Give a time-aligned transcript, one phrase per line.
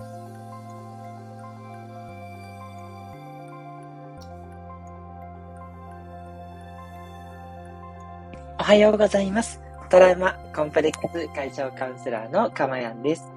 [0.00, 0.06] お
[8.58, 9.60] はようございます。
[9.90, 13.30] トラウマコンプレックス解消カウンセラーのかまやんです。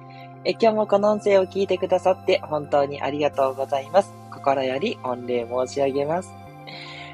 [0.44, 4.12] え今日もこの音声を聞いてくださって本当にありがとうございます。
[4.32, 6.32] 心より御礼申し上げます。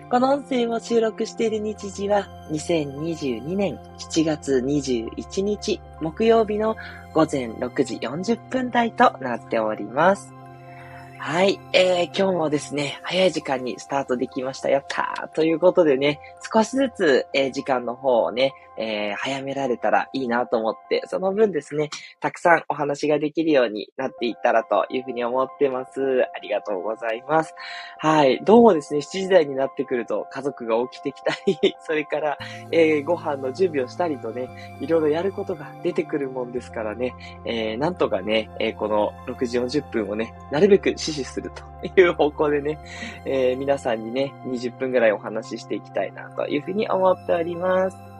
[0.08, 3.78] この音声を収録している日時は2022年
[4.14, 6.76] 7月21日木曜日の
[7.12, 10.32] 午前6時40分台となっております。
[11.18, 11.58] はい。
[11.72, 14.68] えー、今日もですね、早い時間にスタートできました。
[14.68, 16.20] やったーということでね、
[16.52, 26.00] 少しずつ、えー、時間の方をね、えー、早められたらいいなと思って、その分ですね、たくさんお話ができるようになっていったらというふうに思ってます。
[26.34, 27.54] ありがとうございます。
[27.98, 28.40] はい。
[28.44, 32.38] どうもですね、7時台になってくると家族が起きてきたり、 それから、
[32.70, 34.48] えー、ご飯の準備をしたりとね、
[34.80, 37.14] いろいろやることが出てくるもんですからね、
[37.44, 42.78] えー、なんとかね、え、この6時40分をね、なるべく死守するという方向でね、
[43.24, 48.13] え、皆さんにね、20分ぐらいお話ししていきたいなというふうに思っております。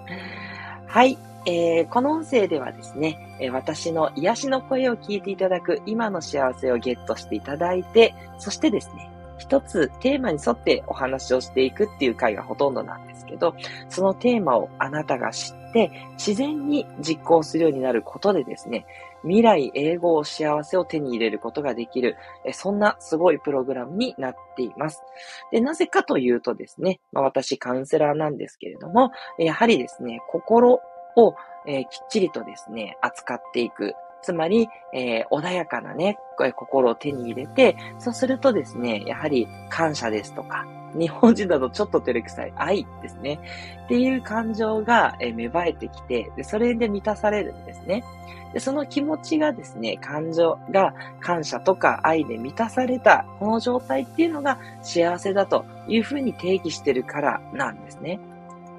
[0.86, 1.18] はい。
[1.46, 13.54] えー、この音声ではですね、え、私の癒しの声を聞いていただく今の幸せをゲットしていただいて、そしてですね、一つテーマに沿ってお話をしていくっていう回がほとんどなんですけど、
[13.90, 18.86] そのテーマをあなたが知って、自然に実行するようになることでですね、
[19.24, 22.16] 未来英語幸せを手に入れることができる、
[22.52, 25.02] そんなすごいプログラムになっています。
[25.50, 30.80] で、なぜかというとですね、まあ、私カウンセラーなんですけれども、やはりですね、心
[31.16, 31.34] を、
[31.66, 33.94] えー、きっちりとですね、扱っていく。
[34.22, 36.18] つまり、えー、穏やかなね、
[36.56, 40.64] 心を手に入れて、そうするとですね、やはり感謝ですとか、
[40.94, 43.40] 日本人だとちょっと照れくさい愛ですね。
[43.84, 48.04] っていう感情が、え芽生えてきてで、それで満たされるんですね。
[48.52, 58.20] で、その気持ちがですね、感情が感謝とか愛で満たされた、この状態っていうのが幸せだというふうに定義してるからなんですね。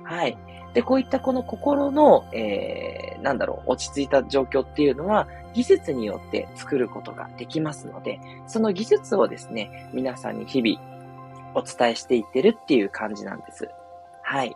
[0.04, 0.38] はい。
[0.74, 10.95] で、こういったこの心の、えー、なんだろう、落ち着いた状況っていうのは、技術によって作ることができますので、その技術をですね、皆さんに日々
[11.56, 13.70] お伝えしていってるっていう感じなんです。
[14.24, 14.56] はい。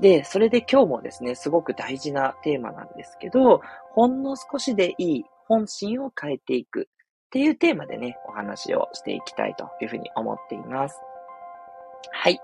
[0.00, 3.60] で、それで今日もですね、すごく大事なテーマなんですけど、
[3.92, 6.88] ほんの少しでいい本心を変えていく
[7.26, 11.00] っていうテーマでね、お話をしていきたいというふうに思っています。
[12.10, 12.40] はい。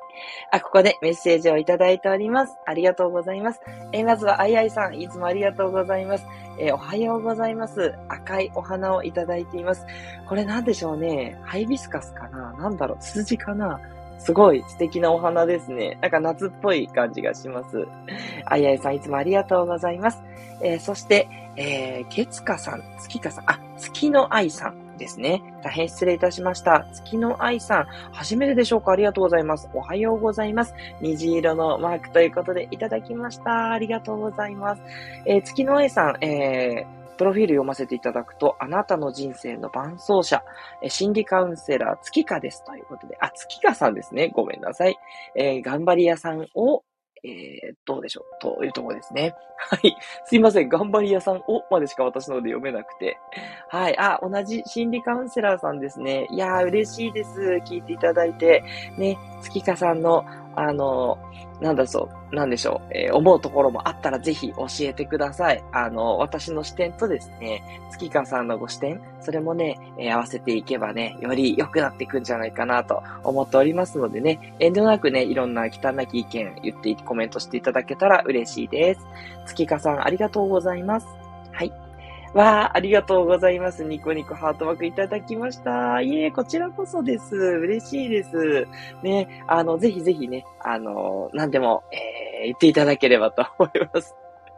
[0.51, 2.57] あ、ここでメッセージをいただいております。
[2.65, 3.61] ありがとうございます。
[3.93, 6.27] えまずは、あいあいさん、いつもありがとうございます。
[6.59, 7.95] え、おはようございます。
[8.09, 9.85] 赤いお花をいただいています。
[10.27, 11.39] これなんでしょうね。
[11.43, 12.53] ハイビスカスかな？
[12.55, 13.81] なんだろう、ツツジかな？
[14.19, 15.99] すごい素敵なお花ですね。
[16.01, 17.87] なんか夏っぽい感じがします。
[18.47, 20.23] あいあいさんいつもありがとうございます。
[20.63, 25.43] えー、そして、えー、月花さん、月花さん、あ、月の愛さんですね。
[25.63, 26.87] 大変失礼いたしました。
[26.93, 28.93] 月の愛さん、初めてでしょうか？
[28.93, 29.69] ありがとうございます。
[29.75, 30.75] おはようございます。
[31.01, 33.73] 虹色のマークということでいただきました。
[33.73, 34.83] ありがとうございます。
[35.25, 40.43] えー、月の愛さん、えー、プロフィール読ませていただくと、あなたの人生の伴走者、
[40.83, 42.65] え心理カウンセラー、月花です。
[42.65, 44.31] ということで、あ、月花さんですね。
[44.35, 44.99] ごめんなさい。
[45.35, 46.83] えー、頑張り屋さんを、
[47.25, 48.41] えー、どうでしょう？
[48.41, 49.35] というところですね。
[49.57, 49.97] はい。
[50.25, 50.69] すいません。
[50.69, 53.19] 頑張り屋さんをまでしか私ので読めなくて。
[53.69, 53.99] はい。
[53.99, 56.27] あ、同じ心理カウンセラーさんですね。
[56.31, 57.41] いやー、嬉しいです。
[57.65, 58.63] 聞いていただいて。
[58.99, 60.25] ね、月香さんの
[60.57, 61.19] あの、
[61.61, 65.63] なんだそう、なんでしょう、えー、思うところもあったらぜひ教えてください。
[65.73, 67.63] あの、私の視点とですね、
[67.93, 79.07] 月川さんのご視点、それもね、えー、合わせていけばね、より良くなっていくんじゃないかなと思っておりますのでね、遠慮なくね、いろんな汚き意見言ってコメントしていただけたら嬉しいです。
[79.47, 81.26] 月川さんありがとうございます。
[82.35, 83.85] わあ、ありがとうございます。
[83.85, 86.01] ニコニコハートマークいただきました。
[86.01, 87.35] いえ、こちらこそです。
[87.35, 88.67] 嬉しいです。
[89.03, 94.15] ね、あの、ぜひぜひね、あの、何でも、えー、言っていただければと思います。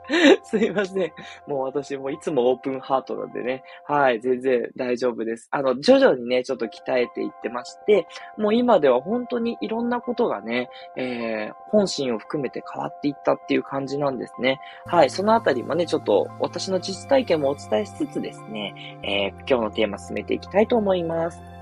[0.43, 1.12] すいません。
[1.46, 3.62] もう私もいつもオープンハートなんでね。
[3.84, 5.49] はい、全然大丈夫です。
[5.50, 8.06] あの、徐々にね、ちょっと鍛えていってまして、
[8.37, 14.60] もう今では本当にいろんなことがね、えー、本心を含めて変わっていったっていう感じなんですね。
[14.87, 21.57] はい、そのあたりもね、ちょっと私の実体験もお伝えしつつですね、えー、今日のテーマ進めていきたいと思います。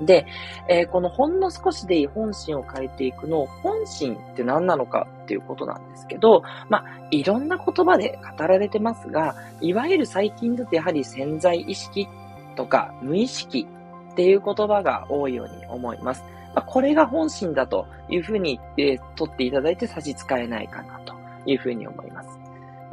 [0.00, 0.26] で、
[0.68, 12.08] えー、このほんの少しでいい本心を変えていくの、本心って何なのかっていうことなんですけど、まあ、いろんな言葉で語られてますが、いわゆる最近だとやはり潜在意識
[12.56, 13.66] とか無意識
[14.12, 16.22] っていう言葉が多いように思います。
[16.54, 21.14] まあ、これが本心だというふうに、えー、取っていただいて差し支えないかなと
[21.44, 22.28] いうふうに思います。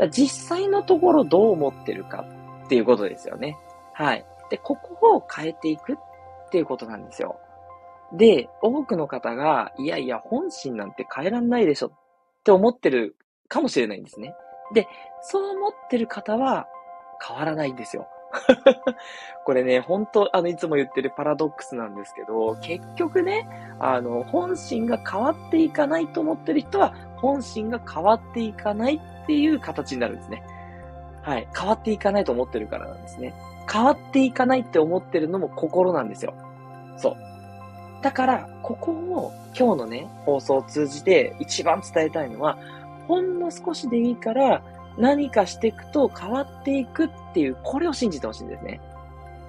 [0.10, 2.26] 実際のところどう思ってるか
[2.66, 3.58] っていうことですよね。
[3.94, 4.26] はい。
[4.50, 5.96] で、ここを変えていくっ
[6.54, 7.40] ていうことなんですよ。
[8.14, 11.92] で、多くの方が、いやいや、本心なんて変えらんないでしょっ
[12.44, 13.16] て思ってる
[13.48, 14.36] かもしれないんですね。
[14.72, 14.88] で、
[15.24, 16.68] そう思ってる方は
[17.28, 18.08] 変わらないんですよ。
[19.46, 23.48] これね、本当あの、いつも言ってるパラドックスなんですけど、結局ね、
[23.80, 30.44] あの、本心が変わっていかないと思ってる人は、本心が変わっていかないっていう形になるんですね。
[31.24, 31.48] はい。
[31.58, 33.34] 変わっていかないと思ってるからなんですね。
[33.72, 36.34] 変わっていかないって思ってるのも心なんですよ。
[36.98, 37.18] そう。
[38.02, 42.58] だから、ここを今日のね、放送を通じて一番伝えたいのは、
[43.08, 44.62] ほんの少しでいいから、
[44.98, 48.80] 何かしていくと変わっていくっていう、これを信じてほしいんですね。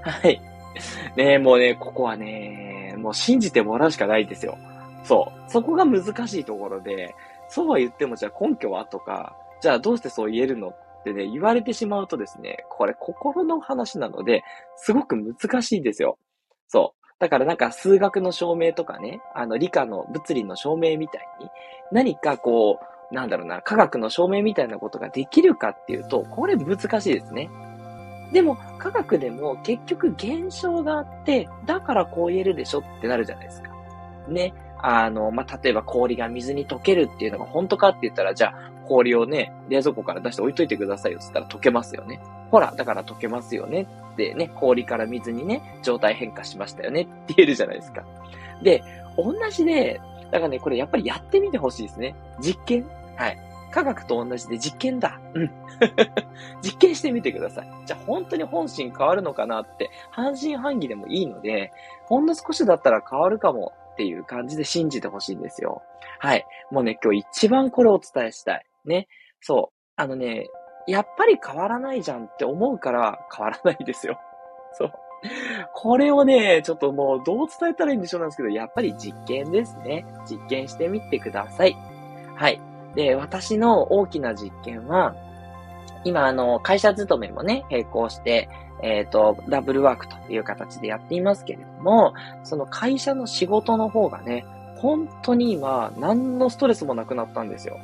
[0.02, 0.40] はい。
[1.16, 4.56] ねもうね、ここはね、もう信じてもらうしかないですよ。
[5.04, 5.50] そう。
[5.50, 7.14] そこが難しいところで、
[7.48, 14.42] そうは言ってもじゃあ根拠はとか、じゃあどうしてそう言えるのってね、言われてしまうとですね、これ心の話なので、
[14.76, 16.18] すごく難しいんですよ。
[16.68, 17.03] そう。
[17.18, 21.48] だからなんか数学の証明とかね、あの理科の物理の証明みたいに、
[21.92, 22.80] 何かこ
[23.10, 27.48] う、なんだろうな、科学の証明みたいなことができるかっていうと、これ難しいですね。
[28.32, 33.70] でも、科学でも結局現象があって、だからこう言えるでしょってなるじゃないですか。
[34.28, 34.52] ね。
[34.78, 42.20] あの、まあ、例えば氷が水に溶けるっていうのが本当かって言ったら、じゃあ氷をね、冷蔵庫から出して置いといてくださいよって言ったら溶けますよね。
[42.50, 48.04] ほら、だから溶けますよねってね、氷から水にね、状態変化しましたよねって言えるじゃないですか。
[48.62, 48.82] で、
[49.16, 50.00] 同じで、
[50.30, 52.14] だからね、これやっぱりやってみてほしいですね。
[52.40, 52.86] 実験
[53.16, 53.38] はい。
[53.70, 55.18] 科学と同じで実験だ。
[55.34, 55.50] うん。
[56.62, 57.68] 実験してみてください。
[57.86, 61.72] じゃあ本当に本心変わるのかなって、半信半疑でもいいので、
[62.04, 65.82] ほんの少しだったら変わるかもっていう感じで信じてほしいんですよ。
[66.20, 66.46] はい。
[66.70, 68.66] もうね、今日一番これをお伝えしたい。
[68.88, 69.08] ね。
[69.40, 69.78] そう。
[69.96, 70.48] あのね、
[70.86, 74.18] やっぱり変わらないじゃんって思うから変わらないですよ。
[74.74, 74.92] そう。
[75.72, 80.04] これをね、ちょっともうどう伝えたらいいんでしょうなんですけど、やっぱり実験ですね。
[80.28, 81.76] 実験してみてください。
[82.34, 82.60] はい。
[82.94, 85.14] で、私の大きな実験は、
[86.04, 88.48] 今、あの、会社勤めもね、並行して、
[88.82, 94.44] えっ、ー、と、ダブルワークという形でやっていますけれども、その会社の仕事の方がね、
[94.76, 97.78] 本当に今、何のストレスもなくなったんですよ。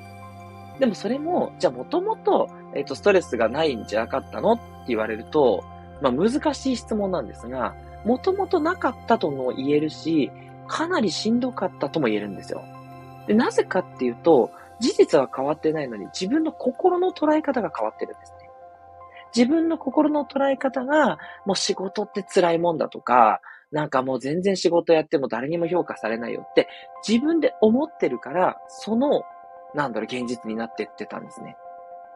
[0.81, 5.63] でもそれも、じゃあもともと、えっ、ー、と、ストレスがないんじゃなかったのって言われると、
[6.01, 7.75] まあ難しい質問なんですが、
[8.05, 10.33] もともとなかったとも言えるし、
[10.67, 12.65] かなりしんどかったとも言えるんですよ。
[13.27, 14.51] で、なぜかっていうと、
[14.81, 18.49] 事実は変わってないのに自分の心の捉え方が変わってるんですね。
[19.37, 26.69] 自分の心の捉え方が、もう仕事って辛いもんだとか、なんかもう全然仕事やっても誰にも評価されないよって
[27.07, 29.23] 自分で思ってるから、その、
[29.75, 31.57] なんだろう、現実になってってたんですね。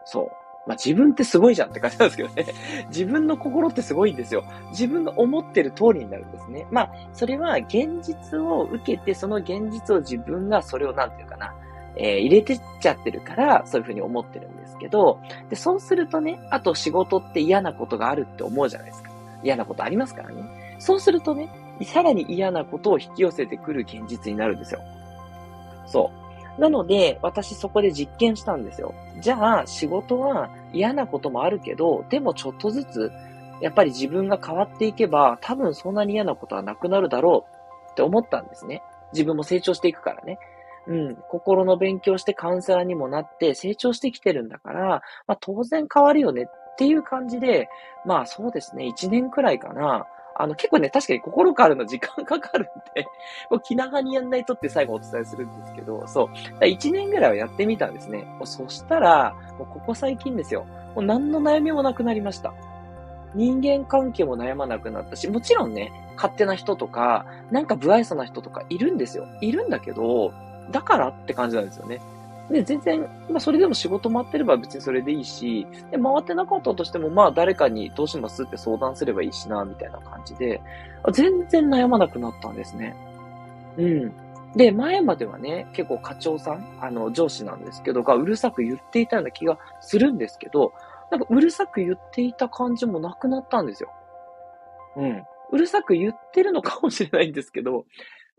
[0.05, 0.45] そう。
[0.67, 2.47] まあ、自分ってすごいじゃんって感じなんですけどね。
[2.89, 4.45] 自分の心ってすごいんですよ。
[4.71, 6.67] 自分が思ってる通りになるんですね。
[6.71, 11.55] まあ、それは現実を受けて、その現実を自分がそれをなんていうかな、
[11.97, 19.11] えー、入れてっちゃってるから、そういうふうに思ってるんですけど、で、そうするとね、あと仕事って嫌なことがあるって思うじゃないですか。
[19.43, 20.77] 嫌なことありますからね。
[20.79, 21.49] そうするとね、
[21.83, 24.81] さらに嫌なことを引き寄せてくる現実になるんですよ。
[25.87, 26.24] そう。
[26.59, 28.95] なので、私そこで実験したんですよ。
[29.21, 33.13] じゃあ、仕事は嫌なこともあるけど、でもちょっとずつ、
[33.61, 37.47] やっぱり自分が変わっていけば、多分そんなに嫌なことはなくなるだろ
[37.89, 38.83] うって思ったんですね。
[39.13, 40.39] 自分も成長していくからね。
[40.87, 47.69] うん、心の勉強してカウンセラーにもなって成長してきてるんだから、まあ当然変わるよねっていう感じで、
[48.05, 50.07] まあそうですね、1年くらいかな。
[50.35, 53.07] あの結構ね、確かに心変わるの時間かかるんで、
[53.51, 56.65] もう気長にやんないとって最後お伝えするんですけど、そう。
[56.65, 58.27] 1年ぐらいはやってみたんですね。
[58.45, 60.65] そしたら、もうここ最近ですよ。
[60.95, 62.53] もう何の悩みもなくなりました。
[63.35, 69.27] 人間関係も悩まなくなったし、もちろんね、勝手な人とか、なんか不愛想な人とかいるんですよ。
[69.41, 70.33] いるんだけど、
[70.71, 72.01] だからって感じなんですよね。
[72.51, 80.61] で、全然、まあ、それでも仕事回ってれば別にそれでいいし、で、回ってなかったとしても、まあ、誰かにどうしますって相談すればいいしな、みたいな感じで、
[81.13, 82.95] 全然悩まなくなったんですね。
[83.79, 84.13] うん。
[84.57, 90.73] で、前まではね、結構課長さん、あの、上司なんですけど、がうるさく言っていたような気がするんですけど、
[91.11, 93.91] なんかうるさく言っていた感じもなくなったんですよ。
[94.97, 95.23] うん。
[95.51, 97.85] うるさく言ってるのかもしれないんですけど、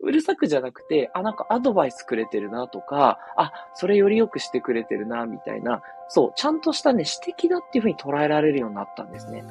[0.00, 9.44] うるさくじゃなくて、あ、なんかアドバイスくれてるなとか、あ、それより良くしてくれてるな、みたいな、そう、ちゃんとしたね、指摘だっていうふうに捉えられるようになったんですね。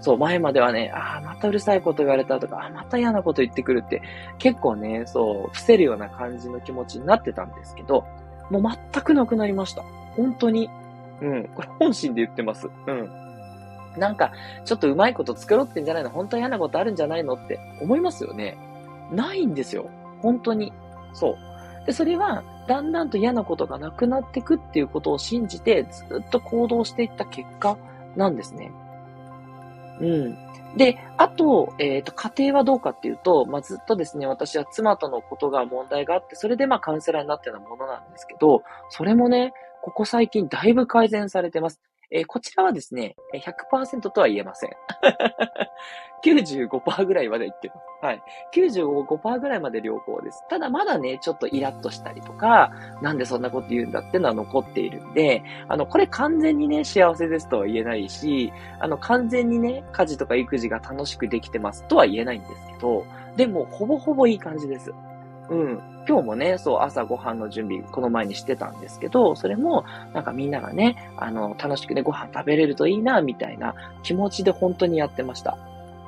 [0.00, 4.02] そう、前まではね、ああ、またうるさいこと言われたとか、あ、また嫌なこと言ってくるって、
[4.38, 8.04] 結構ね、そう、伏せるような感じの気持ちになってたんですけど、
[8.50, 9.82] もう全くなくなりました。
[10.16, 10.70] 本当に。
[11.20, 12.68] うん、これ本心で言ってます。
[12.86, 13.10] うん。
[13.96, 14.30] なんか、
[14.64, 16.10] ちょっとうまいこと繕ってんじゃないの？
[16.10, 17.34] 本当は嫌なことあるんじゃないの？
[17.34, 18.56] って思いますよね。
[19.10, 19.90] ないんですよ。
[20.20, 20.72] 本当に。
[21.12, 21.86] そう。
[21.86, 27.78] で、それは、だんだんと嫌なことがなくなっていくっていうことを信じて、ずっと行動していった結果
[28.14, 28.70] なんですね。
[30.00, 30.48] うん。
[30.76, 41.80] で、あと、えっ、ー、と、家庭はどうかっていうと、まあ、ずっとですね、私は妻とのことが問題があって、それでまあカウンセラーになったようなものなんですけど、それもね、ここ最近だいぶ改善されてます。
[42.10, 44.70] えー、こちらはですね、100%とは言えません。
[46.24, 47.80] 95%ぐらいまでいってます。
[48.00, 48.22] はい。
[48.54, 50.42] 95%ぐらいまで良好です。
[50.48, 52.72] ただまだね、ちょっとイラッとしたりとか、
[53.02, 63.04] なんでそんなこと言うんだってのは残っているんで、あの、これ完全にね、幸せですとは言えないし、あの、完全にね、家事とか育児が楽しくできてますとは言えないんですけど、
[63.36, 64.92] でも、ほぼほぼいい感じです。
[65.50, 65.80] うん。
[66.08, 75.58] 今日もね、そう、朝ご飯の準備、この前にしてたんですけど、それも、なんかみんながね、あの、楽しくね、ご飯食べれるといいな、みたいな気持ちで本当にやってました。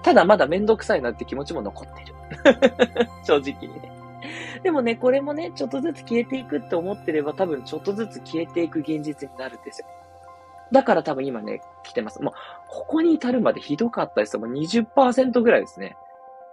[0.02, 2.14] ただまだめんどくさいなって気持ちも残ってる。
[3.24, 3.92] 正直にね。
[4.62, 9.86] でもね、これもね、ちょっとずつ消えていくって思ってれば、多分ちょっとずつ消えていく現実になるんですよ。
[10.72, 12.22] だから多分今ね、来てます。
[12.22, 12.34] もう、
[12.68, 14.38] ここに至るまでひどかったです。
[14.38, 15.96] もう20%ぐらいですね。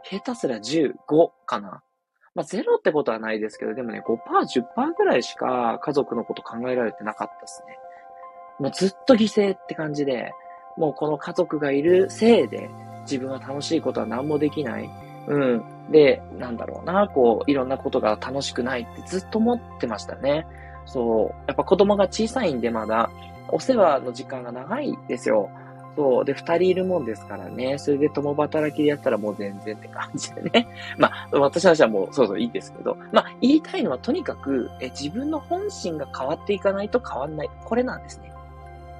[0.03, 0.95] 下手すら15
[1.45, 1.81] かな。
[2.37, 7.79] まあ、ゼロってことはないですけど、でもね、5%、10%ぐらいしか家族のこと考えられてなかったですね。
[8.59, 10.31] もうずっと犠牲って感じで、
[10.77, 12.69] もうこの家族がいるせいで、
[13.01, 14.87] 自分は楽しいことは何もできない。
[15.25, 15.63] うん。
[15.89, 20.45] で、なんだろうな、こう、いろんなことが楽しくないってずっと思ってましたね。
[20.85, 21.47] そう。
[21.47, 23.09] やっぱ子供が小さいんでまだ、
[23.47, 25.49] お世話の時間が長いですよ。
[25.97, 26.25] そう。
[26.25, 27.79] で、二人いるもんですからね。
[27.79, 30.67] それで共働きでやったらもう全然って感じでね。
[30.97, 32.95] まあ、私たちはもうそうそういいですけど。
[33.11, 37.49] まあ、言いたいのはとにかく、え自分の本心が変わっていかないと変わんない。
[37.65, 38.31] これなんですね。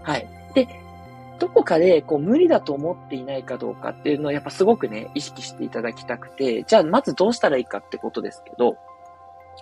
[0.02, 0.28] はい。
[0.56, 0.68] で、
[1.38, 8.76] どこかでこう無理だと思っていないかどうかっていうのをやっぱすごくね、意識していただきたくて、じゃあまずどうしたらいいかってことですけど、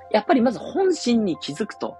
[0.09, 1.97] やっぱりまず本心に気づくと。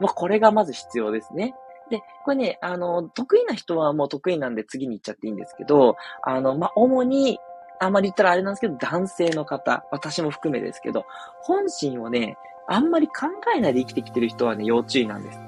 [0.00, 1.54] まあ、これがまず必要ですね。
[1.92, 7.38] で、これね、あの、得意な人はもう得意なんで次に行っちゃっていいんですけど、あの、まあ、主に、
[7.80, 11.04] あんまり言ったらあれなんですけど、男性の方、私も含めですけど、
[11.42, 15.38] 本心をね、あんまり考えないで生きてきてる人はね、要注意なんです。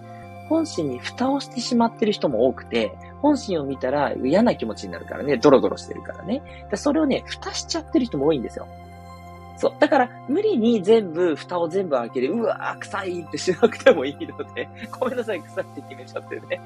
[0.50, 6.42] 本心に蓋をしてしまってる人も多くて、本心を見たら嫌な気持ちになるからね、ドロドロしてるからね。
[6.70, 8.66] でそれをね、蓋しちゃってる人も多いんですよ。
[9.56, 9.74] そう。
[9.78, 14.68] だから、無理に全部、蓋を全部開けて、うわー、臭いってしなくてもいいので、
[14.98, 16.60] ごめんなさい、臭いって決めちゃってね。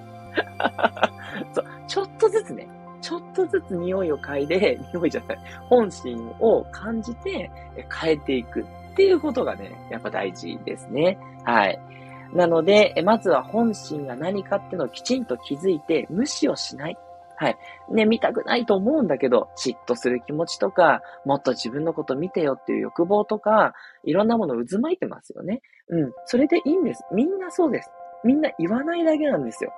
[1.52, 1.64] そう。
[1.86, 2.68] ちょっとずつね、
[3.00, 7.50] ちょっとずつ匂いを嗅いで、 匂いじゃない、本心を感じて
[8.00, 8.64] 変えていくっ
[8.94, 11.18] ていうことがね、やっぱ大事ですね。
[11.44, 11.78] はい。
[12.32, 16.98] なので、まずは本心が何かっていうのをきちんと気づいて、無視をしない。
[17.40, 17.58] はい。
[17.92, 25.62] ね、見たくないと思うんだけど、嫉妬する気持ちとか、もっと自分のこと見てよっていう欲望とか、いろんなもの渦巻いてますよね。
[25.88, 26.12] うん。
[26.24, 27.04] それでいいんです。
[27.12, 27.92] みんなそうです。
[28.24, 29.72] みんな言わないだけなんですよ。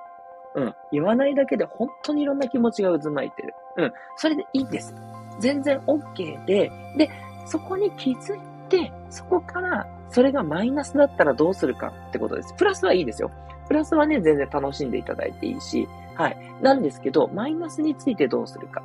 [0.55, 0.73] うん。
[0.91, 3.53] 言わないだけで本当にいろんな気持ちが渦巻いてる。
[3.77, 3.93] うん。
[4.17, 4.95] それでいいんです。
[5.39, 7.11] 全然 OK で、で、
[7.45, 8.39] そこに気づい
[8.69, 12.55] て、そこからそれがマイナスだったらどうするかってことです。
[12.55, 13.29] プラスはいいですよ。
[13.67, 15.87] プラスはね、全然楽しんでいただいていいし、
[16.21, 16.37] はい。
[16.61, 18.83] なんですけど、マイナスについてどうするか。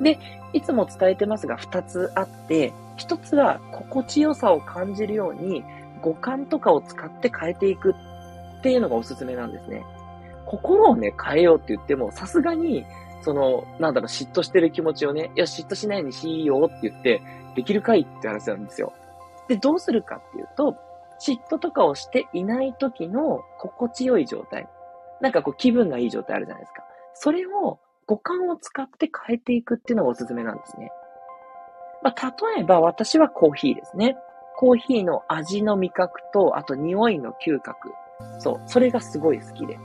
[0.00, 0.18] で、
[0.54, 5.62] いつも伝えてますが、二つあって、一つは心地よさを感じるように、
[6.00, 7.94] 五感とかを使って変えていく
[8.60, 9.84] っていうのがおすすめなんですね。
[10.46, 12.86] 心をね、変えようって言っても、さすがに、
[13.20, 17.20] その、なんだろう、嫉妬してる気持ちをね、いや、嫉妬しないようにしようって言って、
[17.54, 18.94] できるかいって話なんですよ。
[19.46, 20.74] で、どうするかっていうと、
[21.20, 24.68] 嫉妬とかをしていない時の心地よい状態。
[25.20, 26.84] なんかこう気分がいい状態あるじゃないですか。
[27.14, 30.90] それを五感を使って変えていくっていうのがおすすめなんですね。
[32.02, 34.16] まあ、例えば私はコーヒーですね。
[34.56, 37.92] コーヒーの味の味覚と、あと匂いの嗅覚。
[38.38, 38.60] そう。
[38.66, 39.78] それがすごい好きで。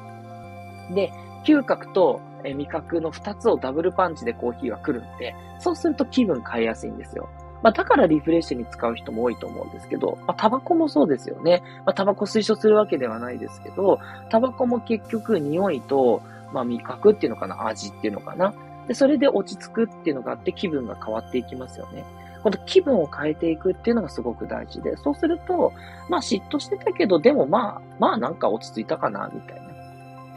[0.93, 1.11] で、
[1.45, 7.29] 嗅覚と味覚の二つをダブルパンチでコーヒーは来るんで、そうすると気分変えやすいんですよ。
[7.63, 11.63] まあ、だからリフレッシュに使う人も多いと思うんですけど、まあ、タバコもそうですよね。
[11.85, 18.53] まあ、タバコ推奨するわけではないですけど、タバコも結局匂いと、まあ、味覚っていうのかな、味っていうのかな。
[18.87, 22.03] で、それで落ち着くっていうのがあって気分が変わっていきますよね。
[22.43, 25.71] この気分を変えていくっていうのがすごく大事で、そうすると、
[26.09, 29.63] まあ嫉妬してたけど、でもまあ、まあなんか落ち着いたかな、みたいな。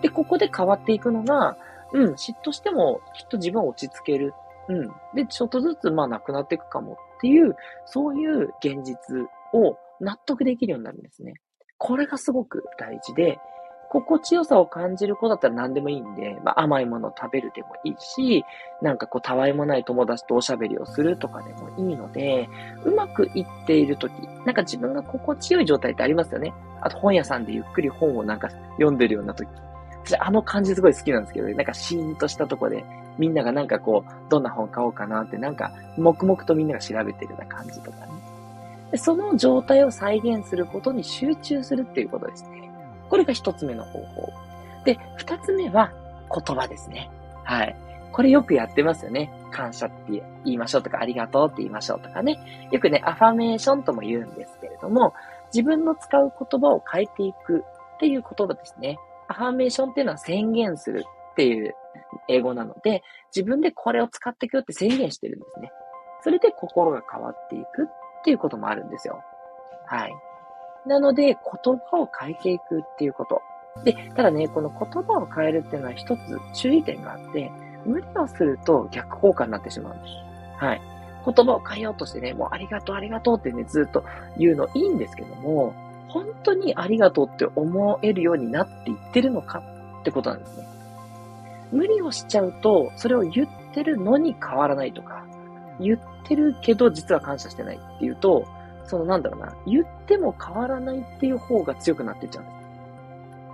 [0.00, 1.56] で、ここで変わっていくのが、
[1.92, 4.34] うん、嫉妬してもきっと自分を落ち着ける。
[4.68, 4.92] うん。
[5.14, 11.34] で、ちょっとずつまあなくなっていくかもっていう、そういう現実を納得できるようになるんですね。
[11.78, 13.38] これがすごく大事で、
[13.88, 18.44] 心地よさを感じる子だったら何でもいいんで、まあ、甘いものを食べるでもいいし、
[18.82, 22.48] なんかこう、たわいもない友達とおしゃべりをするとかでもいいので、
[22.84, 24.12] うまくいっているとき、
[24.44, 26.52] なんか自分が心地よい状態ってありますよね。
[26.80, 29.48] あと本屋さんでゆっくり本をなんか読んでるようなとき。
[30.04, 31.54] 私、あの感じすごい好きなんですけどね。
[31.54, 32.84] なんかシーンとしたとこで、
[33.18, 38.12] みんながなんかこう、どんな本買おうかなって、なんか、黙々とみんなが調べてるような感じとかね。
[38.90, 42.70] でその状態を再現することに集中するっていうことですね。
[43.08, 44.32] これが一つ目の方法。
[44.84, 45.92] で、二つ目は
[46.32, 47.10] 言葉ですね。
[47.44, 47.76] はい。
[48.12, 49.30] これよくやってますよね。
[49.50, 52.68] 感謝って言いましょうとか、ありがとうって言いましょうとかね。
[52.70, 55.14] よくね、アファメーションとも言うんですけれども、
[55.52, 57.64] 自分の使う言葉を変えていく
[57.96, 58.98] っていう言葉ですね。
[59.28, 61.04] アファメーションっていうのは宣言する
[61.36, 61.74] っていう
[62.28, 63.02] 英語なので、
[63.34, 65.70] 自分でこれを使っていくよって宣言してるんですね。
[66.22, 67.86] それで心が変わっていくっ
[68.24, 69.22] ていうこともあるんですよ。
[69.84, 70.14] はい。
[70.86, 71.36] なので、言
[71.90, 73.42] 葉を変えていくっていうこと。
[73.84, 77.52] で、ただね、この言葉を変えるっていうのは一つ注意点があって、
[77.84, 80.14] 無理をすると逆効果になってしまうんです。
[80.56, 80.80] はい。
[81.26, 84.04] 言葉を変えようとしてね、もうありがとうありがとうってね、ずっと
[84.38, 85.74] 言うのいいんですけども、
[86.08, 89.62] 本当にありがとうって思えるようになっていってるのか
[90.00, 90.75] ってことなんですね。
[91.72, 95.24] 無理をしちゃうと、それを言ってるのに変わらないとか、
[95.80, 98.46] 言ってるけど実は感謝してないっていうと、
[98.84, 102.56] そのなんだろうな、言っても変わらないっていう方が強くなってっちゃうんです。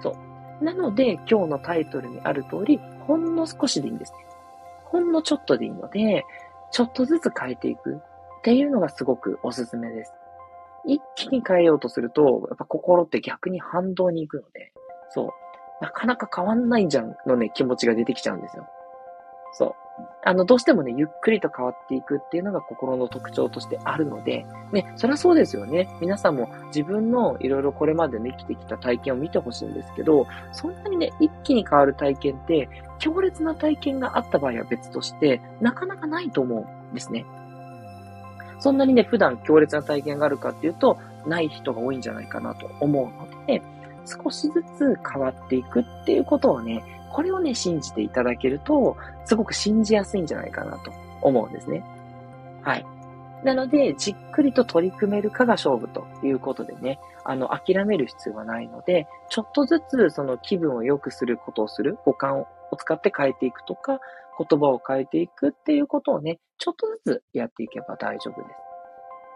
[0.03, 0.17] そ
[0.61, 0.65] う。
[0.65, 4.13] なので、今日のタイトルにある通り、ほんの少しでいいんです。
[4.85, 6.25] ほんのちょっとでいいので、
[6.71, 10.13] ちょっとずつ変えていくっていうのがすごくおすすめです。
[10.85, 14.73] 一気に変えようとすると、やっぱ心って逆に反動に行くので、
[15.11, 15.31] そう。
[15.83, 18.69] なかなか変わんないじゃんのね、気持ちが出てきちゃうんですよ。
[19.53, 19.67] そ
[19.99, 20.03] う。
[20.25, 25.89] あの、どうしてもね、ゆっくりと変わっていくっていうのが心の特徴としてあるので、ね、そりゃそうですよね。
[26.01, 32.69] 皆さんも自分のいろいろこれまでね、生きてきた体験を見てほしいんですけど、そんなにね、一気に変わる体験って、
[33.01, 37.27] 強烈な体験があった場合は別として、なかなかないと思うんですね。
[38.61, 43.63] そんなにね、普段強烈な体験があるかっていうと、ない人が多いんじゃないかなと思うので、
[44.07, 51.85] 少しずつ変わっていくっていうことをね、これをね、信じていただけると、すごく信じやすいんじゃないかなと思うんですね。
[52.63, 52.87] はい。
[53.45, 62.47] なので、じっくりと取り組めるかが勝負ということでね、あの、諦める必要はないので、ちょっとずつその気分を良くすることをする、五感を
[62.79, 64.01] 使って変えていくとか、
[64.39, 68.72] 言葉を変えていくっていうことをね、ちょっとずつやっていけば大丈夫です。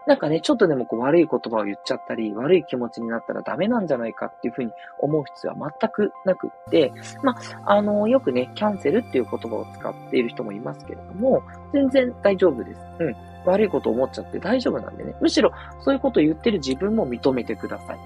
[0.07, 6.93] なんかね、ちょっとでもこう悪い言葉を言っちゃったり、悪い気持ちになったらダメなんじゃないかっていうふうに思う必要は全くなくって、
[7.23, 11.43] まあ、あの、よくね、キャンセルっていう言葉を使っている人もいますけれども、
[11.73, 12.81] 全然大丈夫です。
[12.99, 13.15] うん。
[13.45, 15.13] 悪いこと思っちゃって大丈夫なんでね。
[15.19, 17.97] むしろ、そういうことを言ってる自分も認めてください。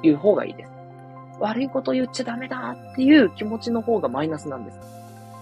[0.00, 0.70] という方がいいです。
[1.38, 4.80] 悪いこと言っちゃダメだっていう気持ちの方がマイナスなんです。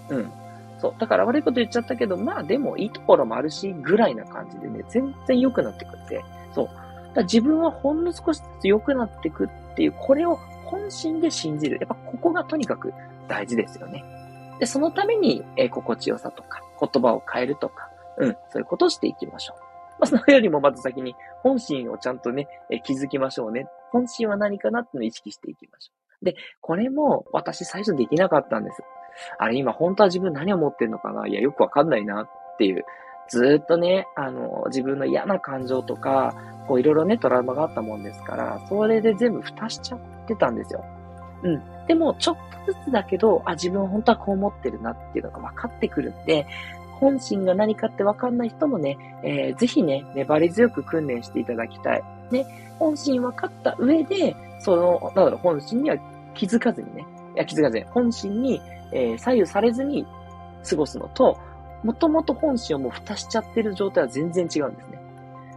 [0.08, 0.32] うん。
[0.80, 0.94] そう。
[0.98, 6.24] だから悪いこと言っちゃったけど、まあでもいいところもあるし、ぐらいな感じでね、全然良くなってくって。
[6.54, 6.68] そう。
[7.14, 11.78] だ自分はほんの少しずつ良くなってくっていう、これを本心で信じる。
[11.80, 12.92] やっぱここがとにかく
[13.28, 14.04] 大事ですよね。
[14.58, 19.60] で、そのために、えー、心地よさとか、言葉を変えるとか、うん、そういうことをしていきましょう。
[20.00, 23.66] まあ、そのよりもまず先に本心をちゃんとね、えー、気づきましょうね。
[23.90, 26.24] 本心は何かなっていうのを意識していきましょう。
[26.24, 28.82] で、これも私最初できなかったんです。
[29.38, 31.26] あれ今本当は自分何を持ってんのかな？
[31.26, 32.84] いや、よくわかんないなっていう。
[33.28, 36.34] ずっとね、あの、自分の嫌な感情とか、
[36.66, 40.84] こういろいろね、トラウマがあったもんですから、それで全部蓋しちゃってたんですよ。
[41.44, 41.62] うん。
[41.86, 46.44] でも、ちょっとずつだけど、あ、自分本当はこう思ってるなっていうのが分かってくるんで、
[46.98, 52.02] 本心が何かって分かんない人もね、えー、ぜひね、粘り強く訓練していただきたい。
[52.32, 52.44] ね、
[52.80, 55.96] 本心分かった上で、その、なんだろう、本心には
[56.34, 58.60] 気づかずにね、いや、気づかずに、本心に
[58.92, 60.06] えー、左右されずに
[60.68, 61.38] 過ごすのと、
[61.82, 65.00] もともと本心をもう蓋しちゃってる状態は全然違うんですね。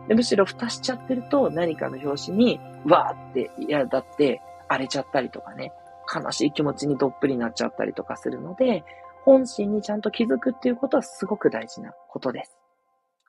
[0.08, 5.72] でむしろ蓋しちゃってると何かの表紙に、わーって嫌だって荒れちゃったりとかね、
[6.14, 8.84] 悲しい気持ちにどっぷりになっちゃったりとかするので、
[9.24, 12.58] 本心にちゃんと気づくっていうことはすごく大事なことです。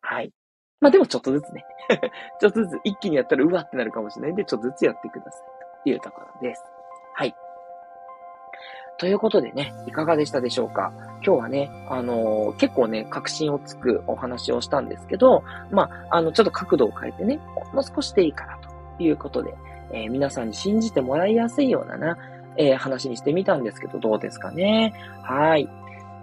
[0.02, 0.32] はい。
[0.80, 1.64] まあでもちょっとずつね。
[2.40, 6.64] ちょっとずつ一気にやったらうわってなるかもしれないんで、ちょっとずつやってくださいというところです。
[8.96, 10.92] ということでね、いかがでしたでしょうか？
[11.26, 18.58] 今日はね、あのー、結構ね、確信をつくお話をしたんですけど、まあ、あの、ちょっと角度を変えてね、ほんの少しでいいから
[18.96, 19.54] ということで、
[19.90, 22.18] えー、皆さんに信じてもらいやすいようなな、
[22.56, 24.94] えー、話にしてみたんですけど、どうですかね？
[25.22, 25.68] はい。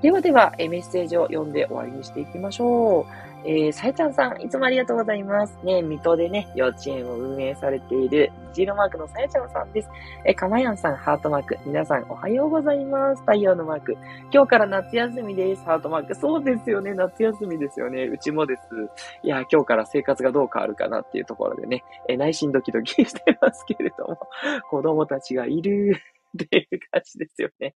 [0.02, 3.06] ではでは、えメッセージを読んで終わりにしていきましょう。
[3.44, 5.58] えー、さえちゃんさん、いつもありがとうございます。
[5.64, 9.90] ね、水戸でね、幼稚園を運営されている、虹色マークのさえちゃんさんです。
[10.26, 11.58] え、かまやんさん、ハートマーク。
[11.66, 13.22] 皆さん、おはようございます。
[13.22, 13.98] 太陽のマーク。
[14.32, 15.64] 今日から夏休みです。
[15.64, 16.14] ハートマーク。
[16.14, 18.04] そうですよね、夏休みですよね。
[18.04, 18.62] うちもです。
[19.24, 24.20] いや、今日から生活がどう変わるかなっていうところでね、え、内心ドキドキしてますけれども、
[24.70, 26.00] 子供たちがいる。
[26.44, 27.76] っていう感じですよね。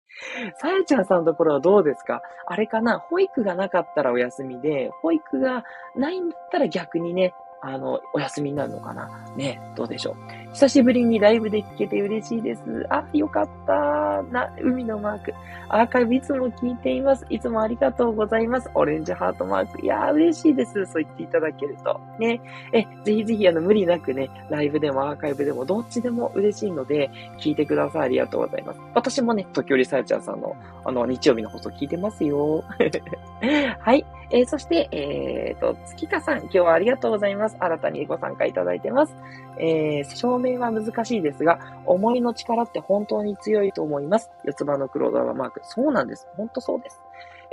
[0.60, 2.22] さやちゃんさんのところはどうですか？
[2.48, 3.00] あれかな？
[3.00, 5.64] 保育がなかったらお休みで、保育が
[5.96, 9.34] ないんだったら逆にね、あの、お休みになるのかな？
[9.36, 10.16] ね、どうでしょう？
[10.56, 12.62] 久しぶりにライブで聞けて嬉しいです。
[12.90, 14.24] あ、よかった。
[14.32, 15.34] な、海のマーク。
[15.68, 17.26] アーカイブいつも聞いています。
[17.30, 18.72] いつもありがとうございます。
[18.74, 19.82] オレンジハートマーク。
[19.82, 20.86] いやー、嬉しいです。
[20.86, 22.00] そう言っていただけると。
[22.20, 22.40] ね。
[22.72, 28.02] え、ぜひぜひ、あの、無理なくね、ライブでもアーカイブでも、どっちでも嬉しいので、聞いてください。
[28.04, 28.80] ありがとうございます。
[28.94, 32.64] 私もね、時折さやちゃんさんの、あの、日曜日の放送聞いてますよ。
[33.80, 34.06] はい。
[34.32, 37.58] えー、そして、えっ、ー、と、月香さん、今日はありがとうございます。
[37.60, 39.16] 新たにご参加いただいてます。
[39.58, 40.04] えー、
[40.46, 44.32] 明は難しいですが、思いの力って本当に強いと思います。
[44.44, 45.62] 四つ葉の黒ドラマーク。
[45.64, 46.28] そうなんです。
[46.38, 47.02] 本当そうです。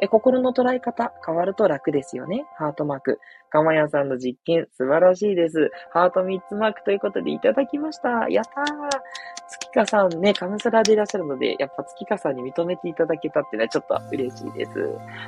[0.02, 2.44] え心の捉え方変わると楽ですよね。
[2.56, 3.20] ハートマーク。
[3.50, 5.70] かまやさんの実験素晴らしいです。
[5.92, 8.28] ハート3つマークということでいただきました。
[8.28, 8.88] やったー。
[9.46, 14.70] 月香さんね、カムスラーでいらっしゃるので、やっぱ月香さんに認めていただけたっていうのはちょっと嬉しいです。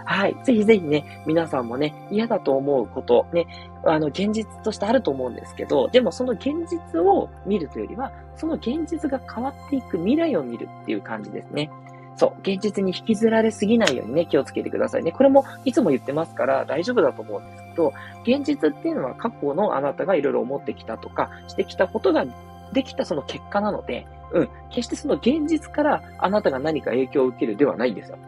[0.07, 0.37] はい。
[0.43, 3.47] ぜひぜひね、皆さんもね、嫌だと思うこと、ね、
[3.85, 11.71] あの、現実としてあると思うんですけど、でもその現実を見るというよりは、その現実が変わっていく未来を見るっていう感じですね。
[12.17, 15.13] そう、現実に引きずられすぎないようにね、気をつけてくださいね。
[15.13, 22.25] これもいつも言ってますから大丈夫だと思うんですけど、現実っていうのは過去のあなたがいろいろ思ってきたとか、してきたことが
[22.73, 28.19] できたその結果なので、うん、決してその現実からあなたが何か影響を受けるではないんですよ。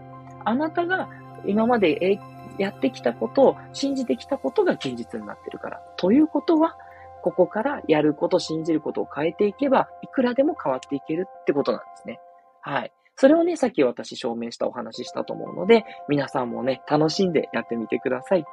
[0.44, 1.09] あなたが
[1.44, 2.18] 今まで
[2.59, 5.81] やってきたことを信じてきたことが現実になってるから。
[5.96, 6.77] ということは、
[7.22, 12.20] ここからやること、信じることを変えていけば、いくらでも変わっていけるってことなんですね。
[12.61, 12.92] はい。
[13.16, 18.44] それをね、さっき私証明したお話ししたと思うので、皆さんもね、楽しんでやってみてください。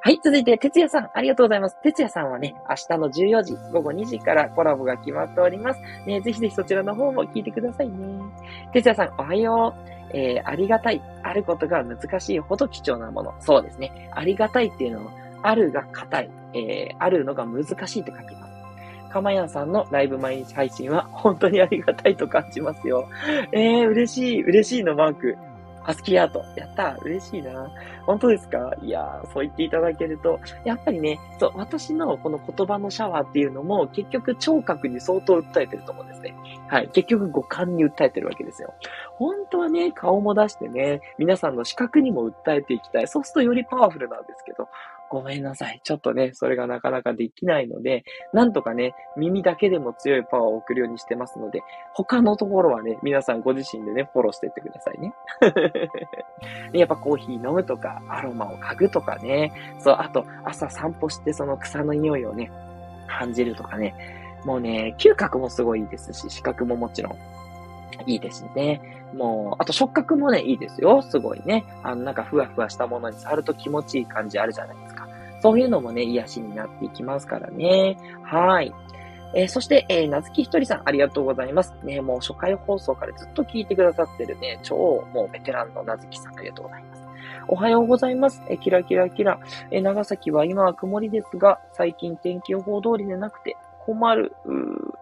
[0.00, 1.76] はい、続いて、哲也さん、ありがとうございます。
[1.82, 5.80] 哲也さんはね、明日の14時、午後2時からコラボが決まっております。
[6.06, 7.94] ね、ぜひぜひそちらの方も聞いてくださいね。
[8.72, 9.98] 哲也さん、おはよう。
[10.14, 11.02] えー、ありがたい。
[11.22, 13.34] あることが難しいほど貴重なもの。
[13.40, 14.10] そうですね。
[14.14, 16.30] ありがたいっていうのは、あるが硬い。
[16.54, 18.47] えー、あるのが難しいって書きます。
[19.08, 23.08] かまやんさんのライブ毎日配信は本当にありがたいと感じますよ。
[23.52, 25.36] えー、嬉しい、嬉しいのマーク。
[25.82, 26.44] ハスキーアート。
[26.54, 27.70] やった嬉しいな。
[28.04, 28.74] 本当ですか？
[28.82, 36.34] いやー、そう言っていただけると、やっぱりね、そう、私のこの言葉のシャワーっていうのも、結局聴覚に相当訴えてると思うんですね。
[36.66, 36.88] はい。
[36.88, 38.74] 結局五感に訴えてるわけですよ。
[39.14, 43.08] 本当はね、顔も出してね、皆さんの視覚にも訴えていきたい。
[43.08, 44.68] そうするとよりパワフルなんですけど、
[45.10, 45.80] ごめんなさい。
[45.82, 51.62] ちょっとね、それがなかなかできないので、なんとかね、耳だけでも強いパワーを送るようにしてますので、
[51.94, 55.14] 他のところはね、皆さんご自身でね、フォローしていってくださいね。
[56.72, 62.50] やっぱコーヒー飲むとか、アロマを嗅ぐとかね、そう、あと朝散歩してその草の匂いをね、
[63.06, 63.94] 感じるとかね、
[64.44, 67.16] もうね、嗅覚もすごいいいですし、視覚ももちろん
[68.06, 68.80] いいですね。
[69.14, 71.02] もう、あと触覚もね、いいですよ。
[71.02, 71.64] すごいね。
[71.82, 75.08] あの、なんかふわふわしたものに触ると気持ちいい感じあるじゃないですか。
[75.40, 77.96] そういうのもね、癒しになっていきますからね。
[78.22, 78.72] はい。
[79.34, 81.74] えー、そして、えー、なずきひとりさん、ありがとうございます。
[81.82, 87.02] ね、もう初回放送からずっと聞いてくださってるね、超もうベテランのなずきさん、ありがとうございます。
[87.46, 88.42] おはようございます。
[88.48, 89.38] えキラキラキラ。
[89.70, 93.56] え長崎は今は曇りですが、最近天気予報通りでなくて、
[93.88, 94.32] 困る、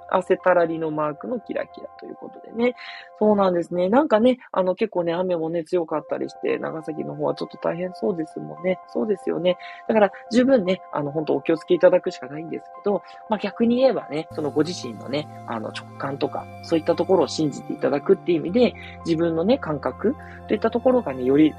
[0.09, 2.77] 汗たらりのマークのキラキラということでね。
[3.19, 3.89] そうなんですね。
[3.89, 8.79] なんかね、あの結構ね、雨もね、強かったりして、長崎の方はちょっと大変そうですもんね。
[8.87, 9.59] そうですよね。
[9.89, 20.15] だから十分ね、あの本当お気をつけいただくしかないんですけど、まあ逆に言えばね、そのご自身のね、あの直感とか、そういったところを信じていただくっていう意味で、自分のね、感覚
[20.47, 21.53] といったところがね、より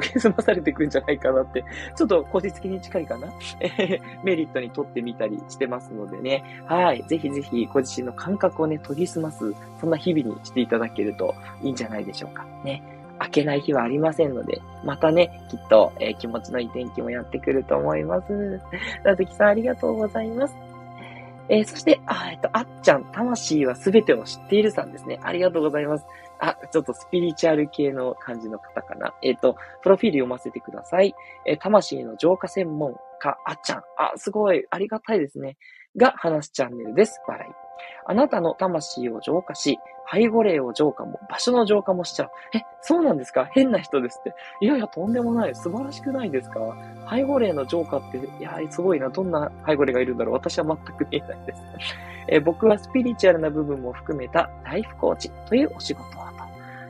[0.00, 1.64] 研ぎ澄まされてくんじゃないかなって、
[1.96, 3.28] ちょっとこじつきに近いかな
[4.24, 6.44] メリットにとってみたりしてますのでね。
[6.66, 7.02] はい。
[7.04, 12.44] ぜひぜひご自身の感覚をね、研ぎ澄ます、そんな日々にしていただけるといいんじゃないでしょうか。
[12.64, 12.82] ね。
[13.18, 18.60] 開けない日はありませんので、またね、きっと、えー、気持ちのいい天気もやってくると思います。
[19.04, 20.56] なずきさんありがとうございます。
[21.48, 25.20] えー、そして、あ、えっと、あっちゃん、魂はすべてを知っているさんですね。
[25.22, 26.06] ありがとうございます。
[26.44, 29.14] あ、ちょっとスピリチュアル系の感じの方かな。
[29.22, 31.14] えっ、ー、と、プロフィール読ませてください。
[31.46, 33.78] えー、魂の浄化専門家、あっちゃん。
[33.96, 35.56] あ、すごい、ありがたいですね。
[35.96, 37.20] が話すチャンネルです。
[37.28, 37.52] 笑い。
[38.04, 39.78] あなたの魂を浄化し、
[40.12, 42.30] 背後霊を浄化も、場所の浄化もしちゃう。
[42.54, 43.48] え、そうなんですか？
[43.52, 44.34] 変な人ですって。
[44.60, 45.54] いやいや、とんでもない。
[45.54, 46.76] 素晴らしくないですか？
[47.10, 49.08] 背後霊の浄化って、いや、すごいな。
[49.08, 50.34] どんな背後霊がいるんだろう？
[50.34, 51.62] 私は全く見えないです。
[52.28, 56.22] え僕はスピリチュアルな部分も含めたライフコーチというお仕事を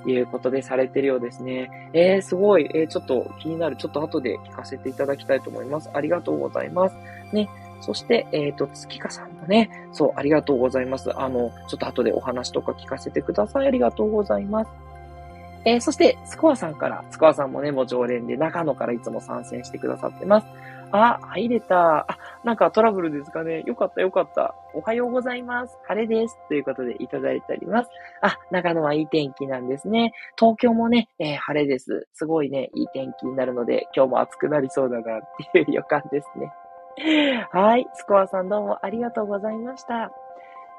[0.02, 1.90] ということでされてるようですね。
[1.92, 2.68] えー、すごい。
[2.74, 3.76] えー、ちょっと気になる。
[3.76, 5.90] ちょっと後で聞かせていただきたいと思います。
[5.94, 6.96] ありがとうございます。
[7.32, 7.48] ね。
[7.82, 11.10] そして、えっ、ー、と、月香さんもね、そう、ありがとうございます。
[11.18, 13.66] あの、ちょっと後でお話とか聞かせてください。
[13.66, 14.70] ありがとうございます。
[15.64, 20.46] えー、そして、スコアさんから、スコアさんもね、もう常連で、長野からいつも参戦してくださってます。
[20.92, 22.00] あ、入れた。
[22.00, 23.62] あ、なんかトラブルですかね。
[23.66, 24.54] よかったよかった。
[24.74, 25.78] おはようございます。
[25.84, 26.36] 晴れです。
[26.48, 27.90] ということでいただいております。
[28.20, 30.12] あ、長野はいい天気なんですね。
[30.38, 32.06] 東京もね、えー、晴れです。
[32.12, 35.20] すごいね、いい天気になるので、今日も暑くなりそうだなっ
[35.52, 36.52] ていう予感ですね。
[37.50, 37.86] はい。
[37.94, 40.12] スコアさんどうもありがとうございました。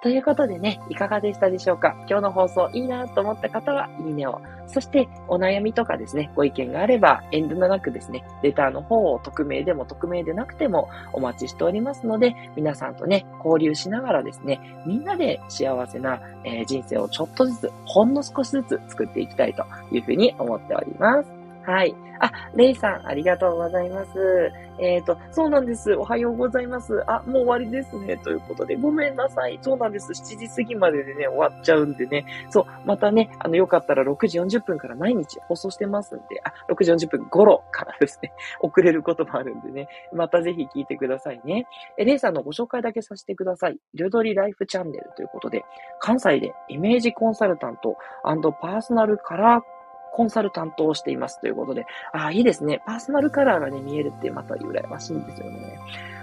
[0.03, 1.95] ということでね、いかがでしたでしょうか？
[2.09, 4.41] 今日の放送いいなと思った方は、いいねを。
[4.67, 21.42] そして、お悩みとかですね、ご意見があれば、遠慮なくですね、レターの方を匿名でも匿名でなくてもお待ちしておりますので、皆さんとね、交流しながらですね、みんなで幸せな、えー、人生をちょっとずつ、ほんの少しずつ作っていきたいというふうに思っております。
[21.65, 21.95] はい。
[22.19, 24.51] あ、レイさん、ありがとうございます。
[24.79, 25.93] えっ、ー、と、そうなんです。
[25.93, 27.03] おはようございます。
[27.07, 28.17] あ、もう終わりですね。
[28.17, 29.59] ということで、ごめんなさい。
[29.61, 30.11] そうなんです。
[30.11, 32.25] 7時過ぎまででね、終わっちゃうんでね。
[32.49, 41.65] そう、またね、あの、よかったら6時40分から毎日放送してますんで、あ、6時40分頃からですね、 遅れることもあるんでね、またぜひ聞いてくださいね。
[41.97, 43.77] え、レイさんのご紹介だけさせてください。
[43.93, 45.63] 彩りライフチャンネルということで、
[45.99, 49.72] 関西でイメージコンサルタントパーソナルカラー
[50.13, 52.81] コンサル担当をしていますということで、ああ、いいですね。
[52.85, 55.79] パーソナルカラーがね、見えるってまた羨ましいんですよね。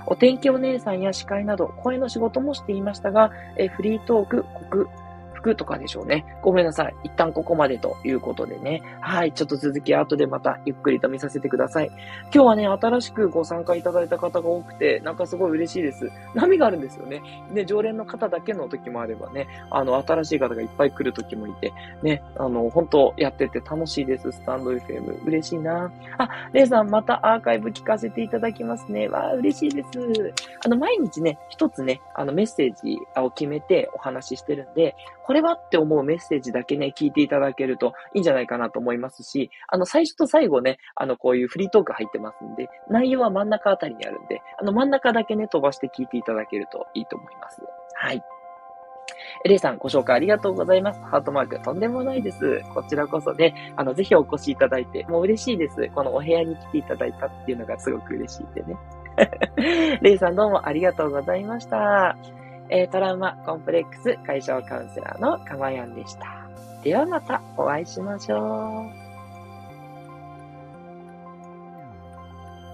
[0.07, 4.87] お天気お姉さんや司会など、声の仕事もしていましたが、えフリートーク、国、
[5.41, 6.25] 服とかでしょうね。
[6.43, 6.95] ごめんなさい。
[7.05, 8.83] 一旦ここまでということでね。
[9.01, 9.33] はい。
[9.33, 11.91] ちょっと続き後でまたゆっくりと見させてください。
[12.33, 16.11] 今日はね、新しくご参加いただいた方が多くて、なんかすごい嬉しいです。
[16.35, 17.23] 波があるんですよね。
[17.53, 21.73] で、常連の方だけの時もあればね、あの、新しい方がいっぱい来る時もいて、
[22.03, 24.33] ね、あの、本当やってて楽しいです。
[24.33, 25.25] スタンド FM。
[25.25, 25.91] 嬉しいな。
[26.19, 29.09] あ、レイさんまたアーカイブ聞かせていただきますね。
[29.09, 29.89] わあ、嬉しいです。
[30.65, 34.95] あの、毎日ね、一つね、あの、メッセージを決めてお話ししてるんで、
[35.31, 47.63] これはって思うメッセージだけね、聞いていただけるといいんじゃないかなと思いますし、あの、最初と最後ね、あの、こういうフリートーク入ってますんで、内容は真ん中あたりにあるんで、あの、真ん中だけね、飛ばして聞いていただけるといいと思います。
[47.95, 48.21] はい。
[49.45, 51.01] レイさん、ご紹介ありがとうございます。
[51.01, 52.65] ハートマーク、とんでもないです。
[52.75, 55.89] こちらこそね、あの、ぜひお越しいただいて、もう嬉しいです。
[55.95, 58.77] このお部屋に来ていただいたっていうのがすごく嬉しいんでね。
[60.03, 62.17] レイさんどうもありがとうございました。
[62.71, 66.49] えー、トラウマコンプレックス解消カウンセラーのかまやんでした。
[66.83, 69.00] ではまたお会いしましょう。